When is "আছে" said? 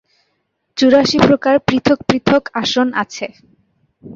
3.01-3.25